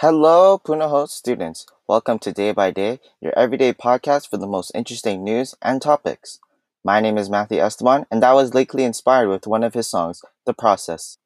Hello, 0.00 0.60
Punahou 0.62 1.08
students. 1.08 1.64
Welcome 1.88 2.18
to 2.18 2.30
Day 2.30 2.52
by 2.52 2.70
Day, 2.70 3.00
your 3.18 3.32
everyday 3.34 3.72
podcast 3.72 4.28
for 4.28 4.36
the 4.36 4.46
most 4.46 4.70
interesting 4.74 5.24
news 5.24 5.54
and 5.62 5.80
topics. 5.80 6.38
My 6.84 7.00
name 7.00 7.16
is 7.16 7.30
Matthew 7.30 7.60
Esteban, 7.60 8.04
and 8.10 8.22
that 8.22 8.34
was 8.34 8.52
lately 8.52 8.84
inspired 8.84 9.30
with 9.30 9.46
one 9.46 9.64
of 9.64 9.72
his 9.72 9.88
songs, 9.88 10.20
The 10.44 10.52
Process. 10.52 11.16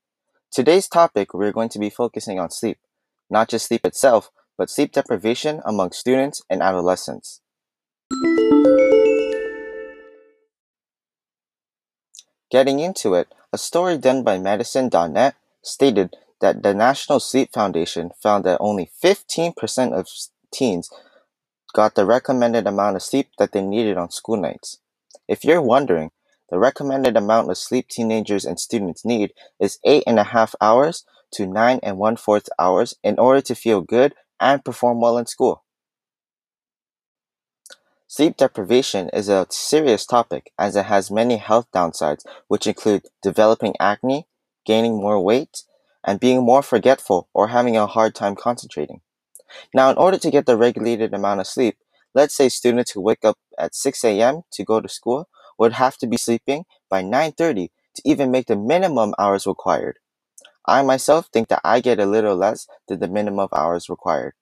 Today's 0.52 0.86
topic, 0.86 1.34
we're 1.34 1.50
going 1.50 1.68
to 1.70 1.80
be 1.80 1.90
focusing 1.90 2.38
on 2.38 2.52
sleep. 2.52 2.78
Not 3.28 3.48
just 3.48 3.66
sleep 3.66 3.84
itself, 3.84 4.30
but 4.56 4.70
sleep 4.70 4.92
deprivation 4.92 5.62
among 5.64 5.90
students 5.90 6.44
and 6.48 6.62
adolescents. 6.62 7.40
Getting 12.52 12.78
into 12.78 13.14
it, 13.14 13.34
a 13.52 13.58
story 13.58 13.98
done 13.98 14.22
by 14.22 14.38
Medicine.net 14.38 15.34
stated 15.60 16.14
that 16.40 16.62
the 16.62 16.74
National 16.74 17.20
Sleep 17.20 17.52
Foundation 17.52 18.10
found 18.22 18.44
that 18.44 18.58
only 18.60 18.90
15% 19.02 19.92
of 19.92 20.08
teens 20.52 20.90
got 21.72 21.94
the 21.94 22.04
recommended 22.04 22.66
amount 22.66 22.96
of 22.96 23.02
sleep 23.02 23.28
that 23.38 23.52
they 23.52 23.62
needed 23.62 23.96
on 23.96 24.10
school 24.10 24.36
nights. 24.36 24.78
If 25.28 25.44
you're 25.44 25.62
wondering, 25.62 26.10
the 26.50 26.58
recommended 26.58 27.16
amount 27.16 27.50
of 27.50 27.58
sleep 27.58 27.88
teenagers 27.88 28.44
and 28.44 28.58
students 28.58 29.04
need 29.04 29.32
is 29.60 29.78
eight 29.84 30.02
and 30.06 30.18
a 30.18 30.24
half 30.24 30.54
hours 30.60 31.04
to 31.32 31.46
nine 31.46 31.78
and 31.82 31.96
one 31.96 32.16
fourth 32.16 32.48
hours 32.58 32.96
in 33.04 33.18
order 33.18 33.40
to 33.42 33.54
feel 33.54 33.80
good 33.80 34.14
and 34.40 34.64
perform 34.64 35.00
well 35.00 35.16
in 35.16 35.26
school. 35.26 35.62
Sleep 38.08 38.36
deprivation 38.36 39.08
is 39.10 39.28
a 39.28 39.46
serious 39.50 40.04
topic 40.04 40.52
as 40.58 40.74
it 40.74 40.86
has 40.86 41.12
many 41.12 41.36
health 41.36 41.68
downsides, 41.72 42.26
which 42.48 42.66
include 42.66 43.06
developing 43.22 43.74
acne, 43.78 44.26
gaining 44.66 44.96
more 44.96 45.22
weight, 45.22 45.62
and 46.04 46.20
being 46.20 46.42
more 46.42 46.62
forgetful 46.62 47.28
or 47.34 47.48
having 47.48 47.76
a 47.76 47.86
hard 47.86 48.14
time 48.14 48.34
concentrating. 48.34 49.00
Now, 49.74 49.90
in 49.90 49.96
order 49.96 50.18
to 50.18 50.30
get 50.30 50.46
the 50.46 50.56
regulated 50.56 51.12
amount 51.12 51.40
of 51.40 51.46
sleep, 51.46 51.76
let's 52.14 52.34
say 52.34 52.48
students 52.48 52.92
who 52.92 53.00
wake 53.00 53.24
up 53.24 53.38
at 53.58 53.74
6 53.74 54.04
a.m. 54.04 54.42
to 54.52 54.64
go 54.64 54.80
to 54.80 54.88
school 54.88 55.28
would 55.58 55.72
have 55.74 55.96
to 55.98 56.06
be 56.06 56.16
sleeping 56.16 56.64
by 56.88 57.02
9:30 57.02 57.70
to 57.96 58.02
even 58.04 58.30
make 58.30 58.46
the 58.46 58.56
minimum 58.56 59.14
hours 59.18 59.46
required. 59.46 59.98
I 60.66 60.82
myself 60.82 61.28
think 61.32 61.48
that 61.48 61.60
I 61.64 61.80
get 61.80 61.98
a 61.98 62.06
little 62.06 62.36
less 62.36 62.66
than 62.86 63.00
the 63.00 63.08
minimum 63.08 63.48
hours 63.52 63.88
required. 63.88 64.34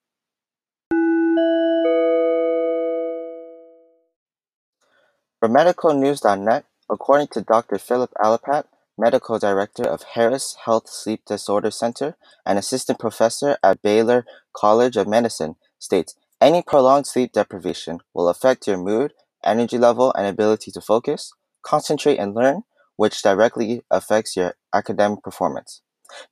From 5.39 5.53
medicalnews.net, 5.53 6.65
according 6.89 7.27
to 7.27 7.41
Dr. 7.41 7.77
Philip 7.77 8.11
Alapat, 8.21 8.65
medical 8.99 9.39
director 9.39 9.83
of 9.83 10.03
Harris 10.03 10.57
Health 10.65 10.89
Sleep 10.89 11.21
Disorder 11.25 11.71
Center 11.71 12.17
and 12.45 12.59
assistant 12.59 12.99
professor 12.99 13.57
at 13.63 13.81
Baylor 13.81 14.25
College 14.53 14.97
of 14.97 15.07
Medicine, 15.07 15.55
states 15.79 16.15
any 16.41 16.61
prolonged 16.61 17.07
sleep 17.07 17.31
deprivation 17.31 17.99
will 18.13 18.29
affect 18.29 18.67
your 18.67 18.77
mood, 18.77 19.13
energy 19.43 19.77
level, 19.77 20.13
and 20.13 20.27
ability 20.27 20.71
to 20.71 20.81
focus, 20.81 21.33
concentrate, 21.63 22.17
and 22.17 22.35
learn, 22.35 22.63
which 22.97 23.21
directly 23.21 23.81
affects 23.89 24.35
your 24.35 24.55
academic 24.73 25.23
performance. 25.23 25.81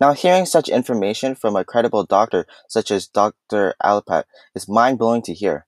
Now, 0.02 0.14
hearing 0.14 0.46
such 0.46 0.70
information 0.70 1.36
from 1.36 1.56
a 1.56 1.64
credible 1.64 2.04
doctor 2.04 2.46
such 2.68 2.92
as 2.92 3.08
Dr. 3.08 3.76
Alapat 3.82 4.24
is 4.56 4.68
mind 4.68 4.98
blowing 4.98 5.22
to 5.24 5.34
hear. 5.34 5.66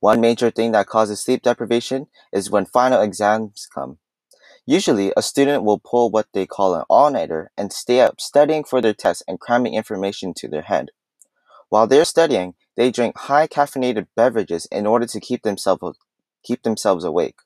One 0.00 0.20
major 0.20 0.50
thing 0.50 0.72
that 0.72 0.86
causes 0.88 1.22
sleep 1.22 1.42
deprivation 1.42 2.08
is 2.32 2.50
when 2.50 2.66
final 2.66 3.00
exams 3.00 3.68
come. 3.72 3.98
Usually, 4.66 5.12
a 5.16 5.22
student 5.22 5.64
will 5.64 5.80
pull 5.80 6.10
what 6.10 6.28
they 6.32 6.46
call 6.46 6.74
an 6.74 6.84
all-nighter 6.88 7.50
and 7.56 7.72
stay 7.72 8.00
up 8.00 8.20
studying 8.20 8.62
for 8.62 8.80
their 8.80 8.94
tests 8.94 9.22
and 9.26 9.40
cramming 9.40 9.74
information 9.74 10.32
to 10.34 10.48
their 10.48 10.62
head. 10.62 10.90
While 11.68 11.86
they're 11.86 12.04
studying, 12.04 12.54
they 12.76 12.90
drink 12.90 13.18
high 13.18 13.48
caffeinated 13.48 14.06
beverages 14.14 14.66
in 14.66 14.86
order 14.86 15.06
to 15.06 15.20
keep 15.20 15.42
themselves 15.42 15.98
keep 16.44 16.62
themselves 16.62 17.04
awake. 17.04 17.36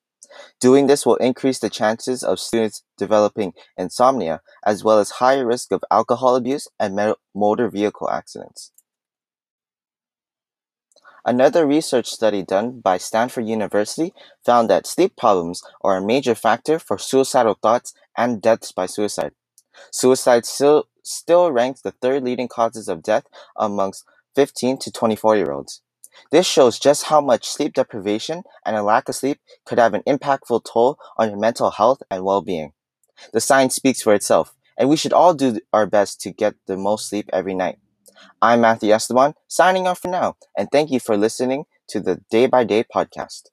Doing 0.60 0.86
this 0.86 1.06
will 1.06 1.16
increase 1.16 1.58
the 1.58 1.70
chances 1.70 2.22
of 2.22 2.40
students 2.40 2.82
developing 2.98 3.54
insomnia 3.76 4.40
as 4.64 4.82
well 4.82 4.98
as 4.98 5.10
higher 5.12 5.46
risk 5.46 5.72
of 5.72 5.84
alcohol 5.90 6.36
abuse 6.36 6.68
and 6.78 7.14
motor 7.34 7.70
vehicle 7.70 8.10
accidents. 8.10 8.72
Another 11.26 11.66
research 11.66 12.06
study 12.08 12.44
done 12.44 12.78
by 12.78 12.98
Stanford 12.98 13.48
University 13.48 14.14
found 14.44 14.70
that 14.70 14.86
sleep 14.86 15.16
problems 15.16 15.60
are 15.82 15.96
a 15.96 16.06
major 16.06 16.36
factor 16.36 16.78
for 16.78 16.98
suicidal 16.98 17.58
thoughts 17.60 17.92
and 18.16 18.40
deaths 18.40 18.70
by 18.70 18.86
suicide. 18.86 19.32
Suicide 19.90 20.46
still, 20.46 20.84
still 21.02 21.50
ranks 21.50 21.80
the 21.80 21.90
third 21.90 22.22
leading 22.22 22.46
causes 22.46 22.88
of 22.88 23.02
death 23.02 23.24
amongst 23.56 24.04
15 24.36 24.78
to 24.78 24.92
24 24.92 25.36
year 25.36 25.50
olds. 25.50 25.82
This 26.30 26.46
shows 26.46 26.78
just 26.78 27.06
how 27.06 27.20
much 27.20 27.48
sleep 27.48 27.74
deprivation 27.74 28.44
and 28.64 28.76
a 28.76 28.84
lack 28.84 29.08
of 29.08 29.16
sleep 29.16 29.40
could 29.64 29.80
have 29.80 29.94
an 29.94 30.04
impactful 30.06 30.64
toll 30.64 30.96
on 31.18 31.30
your 31.30 31.40
mental 31.40 31.72
health 31.72 32.04
and 32.08 32.24
well 32.24 32.40
being. 32.40 32.72
The 33.32 33.40
science 33.40 33.74
speaks 33.74 34.00
for 34.00 34.14
itself, 34.14 34.54
and 34.78 34.88
we 34.88 34.96
should 34.96 35.12
all 35.12 35.34
do 35.34 35.58
our 35.72 35.86
best 35.86 36.20
to 36.20 36.30
get 36.30 36.54
the 36.66 36.76
most 36.76 37.08
sleep 37.08 37.28
every 37.32 37.54
night. 37.54 37.80
I'm 38.42 38.60
Matthew 38.60 38.92
Esteban, 38.92 39.34
signing 39.48 39.86
off 39.86 40.00
for 40.00 40.08
now, 40.08 40.36
and 40.56 40.68
thank 40.70 40.90
you 40.90 41.00
for 41.00 41.16
listening 41.16 41.64
to 41.88 42.00
the 42.00 42.20
Day 42.30 42.46
by 42.46 42.64
Day 42.64 42.84
podcast. 42.84 43.50